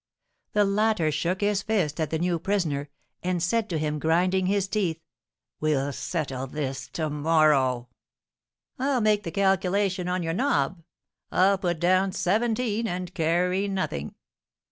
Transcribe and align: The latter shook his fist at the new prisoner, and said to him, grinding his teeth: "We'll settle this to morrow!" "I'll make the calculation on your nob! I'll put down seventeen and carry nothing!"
The 0.53 0.65
latter 0.65 1.11
shook 1.11 1.41
his 1.41 1.61
fist 1.61 1.99
at 1.99 2.09
the 2.09 2.17
new 2.17 2.39
prisoner, 2.39 2.89
and 3.21 3.37
said 3.43 3.69
to 3.69 3.77
him, 3.77 3.99
grinding 3.99 4.47
his 4.47 4.67
teeth: 4.67 4.99
"We'll 5.59 5.93
settle 5.93 6.47
this 6.47 6.87
to 6.93 7.07
morrow!" 7.11 7.87
"I'll 8.79 9.01
make 9.01 9.21
the 9.21 9.29
calculation 9.29 10.07
on 10.07 10.23
your 10.23 10.33
nob! 10.33 10.81
I'll 11.31 11.59
put 11.59 11.79
down 11.79 12.13
seventeen 12.13 12.87
and 12.87 13.13
carry 13.13 13.67
nothing!" 13.67 14.15